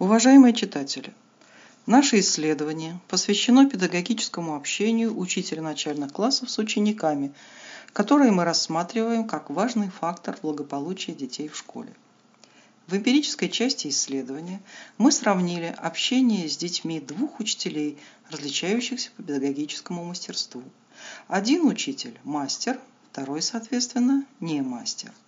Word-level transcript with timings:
Уважаемые 0.00 0.54
читатели, 0.54 1.12
наше 1.84 2.20
исследование 2.20 2.98
посвящено 3.06 3.68
педагогическому 3.68 4.56
общению 4.56 5.14
учителя 5.18 5.60
начальных 5.60 6.10
классов 6.10 6.48
с 6.48 6.56
учениками, 6.56 7.34
которые 7.92 8.30
мы 8.30 8.44
рассматриваем 8.44 9.28
как 9.28 9.50
важный 9.50 9.90
фактор 9.90 10.38
благополучия 10.40 11.12
детей 11.12 11.48
в 11.48 11.56
школе. 11.58 11.94
В 12.86 12.96
эмпирической 12.96 13.50
части 13.50 13.88
исследования 13.88 14.62
мы 14.96 15.12
сравнили 15.12 15.74
общение 15.76 16.48
с 16.48 16.56
детьми 16.56 16.98
двух 16.98 17.38
учителей, 17.38 17.98
различающихся 18.30 19.10
по 19.18 19.22
педагогическому 19.22 20.02
мастерству. 20.02 20.62
Один 21.28 21.66
учитель– 21.66 22.18
мастер, 22.24 22.80
второй, 23.12 23.42
соответственно, 23.42 24.24
не 24.40 24.62
мастер– 24.62 25.12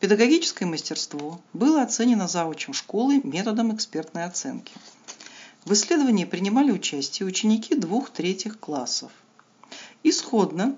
Педагогическое 0.00 0.68
мастерство 0.68 1.40
было 1.52 1.82
оценено 1.82 2.28
заучем 2.28 2.72
школы 2.72 3.20
методом 3.24 3.74
экспертной 3.74 4.24
оценки. 4.24 4.72
В 5.64 5.72
исследовании 5.72 6.24
принимали 6.24 6.70
участие 6.70 7.26
ученики 7.26 7.74
двух-третьих 7.74 8.60
классов. 8.60 9.10
Исходно 10.02 10.76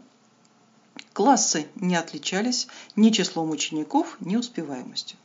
классы 1.13 1.67
не 1.75 1.97
отличались 1.97 2.69
ни 2.97 3.11
числом 3.11 3.51
учеников, 3.51 4.17
ни 4.21 4.37
успеваемостью. 4.37 5.19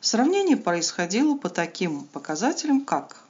Сравнение 0.00 0.56
происходило 0.56 1.36
по 1.36 1.50
таким 1.50 2.04
показателям, 2.04 2.84
как 2.84 3.21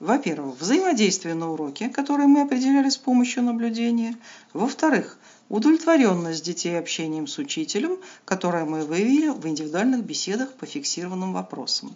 во-первых, 0.00 0.60
взаимодействие 0.60 1.34
на 1.34 1.50
уроке, 1.50 1.88
которое 1.88 2.26
мы 2.26 2.42
определяли 2.42 2.88
с 2.88 2.96
помощью 2.96 3.42
наблюдения. 3.42 4.16
Во-вторых, 4.52 5.18
Удовлетворенность 5.48 6.44
детей 6.44 6.76
общением 6.76 7.28
с 7.28 7.38
учителем, 7.38 8.00
которое 8.24 8.64
мы 8.64 8.84
выявили 8.84 9.28
в 9.28 9.46
индивидуальных 9.46 10.04
беседах 10.04 10.52
по 10.54 10.66
фиксированным 10.66 11.32
вопросам. 11.32 11.94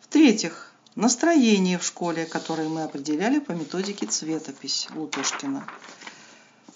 В-третьих, 0.00 0.72
настроение 0.94 1.78
в 1.78 1.84
школе, 1.84 2.24
которое 2.24 2.70
мы 2.70 2.84
определяли 2.84 3.38
по 3.38 3.52
методике 3.52 4.06
цветопись 4.06 4.88
Лутошкина. 4.94 5.66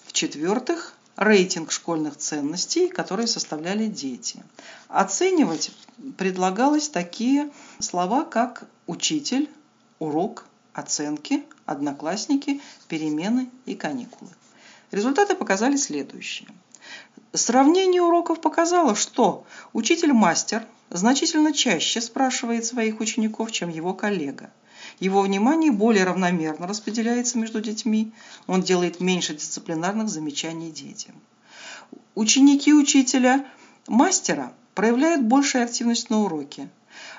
В-четвертых, 0.05 0.93
рейтинг 1.15 1.71
школьных 1.71 2.17
ценностей, 2.17 2.87
которые 2.87 3.25
составляли 3.25 3.87
дети. 3.87 4.43
Оценивать 4.89 5.71
предлагалось 6.19 6.87
такие 6.87 7.49
слова, 7.79 8.25
как 8.25 8.69
учитель, 8.85 9.49
урок, 9.99 10.45
оценки, 10.73 11.43
одноклассники, 11.65 12.61
перемены 12.87 13.49
и 13.65 13.75
каникулы. 13.75 14.31
Результаты 14.91 15.35
показали 15.35 15.75
следующее. 15.75 16.49
Сравнение 17.33 18.01
уроков 18.01 18.41
показало, 18.41 18.95
что 18.95 19.45
учитель-мастер 19.73 20.65
значительно 20.89 21.53
чаще 21.53 22.01
спрашивает 22.01 22.65
своих 22.65 22.99
учеников, 22.99 23.51
чем 23.51 23.69
его 23.69 23.93
коллега. 23.93 24.49
Его 24.99 25.21
внимание 25.21 25.71
более 25.71 26.05
равномерно 26.05 26.65
распределяется 26.65 27.37
между 27.37 27.61
детьми, 27.61 28.11
он 28.47 28.63
делает 28.63 28.99
меньше 28.99 29.35
дисциплинарных 29.35 30.09
замечаний 30.09 30.71
детям. 30.71 31.13
Ученики 32.15 32.73
учителя 32.73 33.45
мастера 33.87 34.53
проявляют 34.73 35.21
большую 35.21 35.63
активность 35.63 36.09
на 36.09 36.21
уроке. 36.21 36.69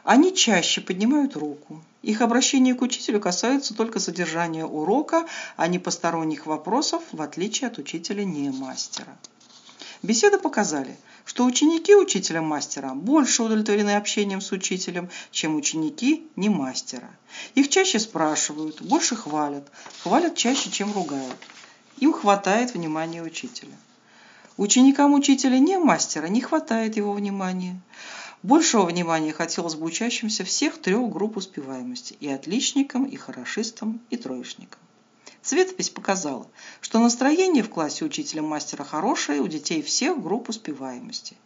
Они 0.02 0.34
чаще 0.34 0.80
поднимают 0.80 1.36
руку, 1.36 1.82
их 2.02 2.22
обращение 2.22 2.74
к 2.74 2.82
учителю 2.82 3.20
касается 3.20 3.74
только 3.74 4.00
содержания 4.00 4.64
урока, 4.64 5.26
а 5.56 5.66
не 5.66 5.78
посторонних 5.78 6.46
вопросов, 6.46 7.02
в 7.12 7.20
отличие 7.20 7.68
от 7.68 7.78
учителя 7.78 8.24
не 8.24 8.50
мастера. 8.50 9.18
Беседы 10.02 10.38
показали, 10.38 10.96
что 11.26 11.44
ученики 11.44 11.94
учителя-мастера 11.94 12.94
больше 12.94 13.42
удовлетворены 13.42 13.96
общением 13.96 14.40
с 14.40 14.50
учителем, 14.50 15.10
чем 15.30 15.56
ученики 15.56 16.26
не 16.36 16.48
мастера. 16.48 17.10
Их 17.54 17.68
чаще 17.68 17.98
спрашивают, 17.98 18.80
больше 18.80 19.14
хвалят, 19.14 19.68
хвалят 20.02 20.36
чаще, 20.36 20.70
чем 20.70 20.92
ругают. 20.94 21.36
Им 21.98 22.14
хватает 22.14 22.72
внимания 22.72 23.22
учителя. 23.22 23.76
Ученикам 24.56 25.12
учителя 25.12 25.58
не 25.58 25.78
мастера 25.78 26.26
не 26.26 26.40
хватает 26.40 26.96
его 26.96 27.12
внимания. 27.12 27.78
Большего 28.42 28.86
внимания 28.86 29.34
хотелось 29.34 29.74
бы 29.74 29.84
учащимся 29.84 30.44
всех 30.44 30.80
трех 30.80 31.10
групп 31.10 31.36
успеваемости– 31.36 32.16
и 32.20 32.28
отличникам, 32.28 33.04
и 33.04 33.16
хорошистам, 33.16 34.00
и 34.08 34.16
троечникам. 34.16 34.80
Цветопись 35.42 35.90
показала, 35.90 36.46
что 36.80 36.98
настроение 37.00 37.62
в 37.62 37.68
классе 37.68 38.04
учителя-мастера 38.04 38.84
хорошее 38.84 39.40
у 39.42 39.48
детей 39.48 39.82
всех 39.82 40.22
групп 40.22 40.48
успеваемости. 40.48 41.36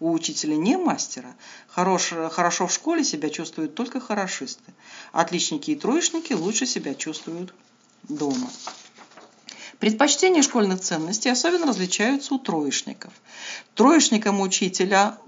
У 0.00 0.12
учителя 0.12 0.56
не 0.56 0.76
мастера 0.76 1.36
хорош, 1.68 2.14
хорошо 2.30 2.66
в 2.66 2.72
школе 2.72 3.04
себя 3.04 3.28
чувствуют 3.28 3.74
только 3.74 4.00
хорошисты. 4.00 4.72
Отличники 5.12 5.72
и 5.72 5.76
троечники 5.76 6.32
лучше 6.32 6.66
себя 6.66 6.94
чувствуют 6.94 7.54
дома. 8.08 8.50
Предпочтения 9.78 10.42
школьных 10.42 10.80
ценностей 10.80 11.28
особенно 11.28 11.66
различаются 11.66 12.34
у 12.34 12.38
троечников. 12.38 13.12
Троечникам 13.74 14.40
учителя 14.40 15.18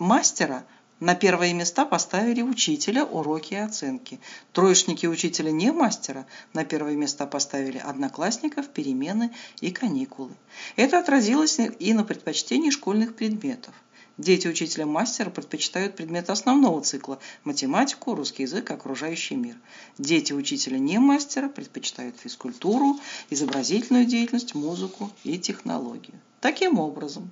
мастера 0.00 0.64
на 0.98 1.14
первые 1.14 1.54
места 1.54 1.86
поставили 1.86 2.42
учителя, 2.42 3.04
уроки 3.04 3.54
и 3.54 3.58
оценки. 3.58 4.18
Троечники 4.52 5.06
учителя 5.06 5.50
не 5.52 5.72
мастера 5.72 6.26
на 6.52 6.64
первые 6.64 6.96
места 6.96 7.26
поставили 7.26 7.78
одноклассников, 7.78 8.68
перемены 8.68 9.30
и 9.60 9.70
каникулы. 9.70 10.32
Это 10.76 10.98
отразилось 10.98 11.58
и 11.58 11.94
на 11.94 12.04
предпочтении 12.04 12.70
школьных 12.70 13.14
предметов. 13.14 13.74
Дети 14.18 14.48
учителя 14.48 14.84
мастера 14.84 15.30
предпочитают 15.30 15.96
предметы 15.96 16.32
основного 16.32 16.82
цикла– 16.82 17.18
математику, 17.44 18.14
русский 18.14 18.42
язык, 18.42 18.70
окружающий 18.70 19.36
мир. 19.36 19.56
Дети 19.96 20.34
учителя 20.34 20.78
не 20.78 20.98
мастера 20.98 21.48
предпочитают 21.48 22.20
физкультуру, 22.20 22.98
изобразительную 23.30 24.04
деятельность, 24.04 24.54
музыку 24.54 25.10
и 25.24 25.38
технологию. 25.38 26.20
Таким 26.40 26.78
образом, 26.78 27.30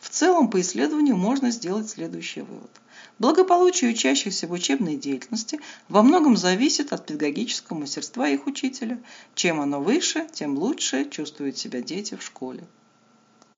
в 0.00 0.10
целом 0.10 0.48
по 0.48 0.60
исследованию 0.60 1.16
можно 1.16 1.50
сделать 1.50 1.90
следующий 1.90 2.42
вывод. 2.42 2.70
Благополучие 3.18 3.90
учащихся 3.90 4.46
в 4.46 4.52
учебной 4.52 4.96
деятельности 4.96 5.60
во 5.88 6.02
многом 6.02 6.36
зависит 6.36 6.92
от 6.92 7.06
педагогического 7.06 7.78
мастерства 7.78 8.28
их 8.28 8.46
учителя. 8.46 9.00
Чем 9.34 9.60
оно 9.60 9.80
выше, 9.80 10.26
тем 10.32 10.56
лучше 10.56 11.08
чувствуют 11.10 11.58
себя 11.58 11.82
дети 11.82 12.14
в 12.14 12.22
школе. 12.22 12.64